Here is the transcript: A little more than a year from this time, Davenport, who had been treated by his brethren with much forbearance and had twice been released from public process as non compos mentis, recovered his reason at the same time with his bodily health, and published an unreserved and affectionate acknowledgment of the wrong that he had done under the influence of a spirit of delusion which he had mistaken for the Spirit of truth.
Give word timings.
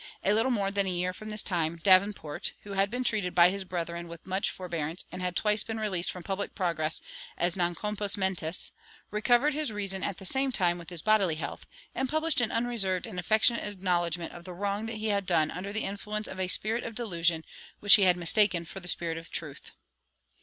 A 0.23 0.33
little 0.33 0.49
more 0.49 0.71
than 0.71 0.87
a 0.87 0.89
year 0.89 1.13
from 1.13 1.29
this 1.29 1.43
time, 1.43 1.77
Davenport, 1.77 2.53
who 2.63 2.71
had 2.73 2.89
been 2.89 3.03
treated 3.03 3.35
by 3.35 3.51
his 3.51 3.63
brethren 3.63 4.07
with 4.07 4.25
much 4.25 4.49
forbearance 4.49 5.05
and 5.11 5.21
had 5.21 5.35
twice 5.35 5.61
been 5.61 5.79
released 5.79 6.09
from 6.09 6.23
public 6.23 6.55
process 6.55 7.01
as 7.37 7.55
non 7.55 7.75
compos 7.75 8.17
mentis, 8.17 8.71
recovered 9.11 9.53
his 9.53 9.71
reason 9.71 10.01
at 10.01 10.17
the 10.17 10.25
same 10.25 10.51
time 10.51 10.79
with 10.79 10.89
his 10.89 11.03
bodily 11.03 11.35
health, 11.35 11.67
and 11.93 12.09
published 12.09 12.41
an 12.41 12.51
unreserved 12.51 13.05
and 13.05 13.19
affectionate 13.19 13.63
acknowledgment 13.71 14.33
of 14.33 14.43
the 14.43 14.55
wrong 14.55 14.87
that 14.87 14.97
he 14.97 15.09
had 15.09 15.27
done 15.27 15.51
under 15.51 15.71
the 15.71 15.83
influence 15.83 16.27
of 16.27 16.39
a 16.39 16.47
spirit 16.47 16.83
of 16.83 16.95
delusion 16.95 17.45
which 17.79 17.93
he 17.93 18.01
had 18.01 18.17
mistaken 18.17 18.65
for 18.65 18.79
the 18.79 18.87
Spirit 18.87 19.19
of 19.19 19.29
truth. 19.29 19.69